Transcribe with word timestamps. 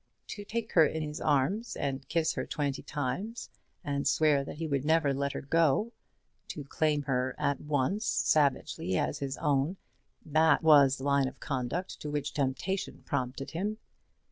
To 0.29 0.43
take 0.43 0.71
her 0.71 0.83
in 0.83 1.03
his 1.03 1.21
arms, 1.21 1.75
and 1.75 2.07
kiss 2.07 2.33
her 2.33 2.47
twenty 2.47 2.81
times, 2.81 3.51
and 3.83 4.07
swear 4.07 4.43
that 4.43 4.55
he 4.57 4.65
would 4.67 4.83
never 4.83 5.13
let 5.13 5.33
her 5.33 5.43
go, 5.43 5.91
to 6.47 6.63
claim 6.63 7.03
her 7.03 7.35
at 7.37 7.61
once 7.61 8.03
savagely 8.07 8.97
as 8.97 9.19
his 9.19 9.37
own, 9.37 9.77
that 10.25 10.63
was 10.63 10.97
the 10.97 11.03
line 11.03 11.27
of 11.27 11.39
conduct 11.39 11.99
to 12.01 12.09
which 12.09 12.33
temptation 12.33 13.03
prompted 13.05 13.51
him. 13.51 13.77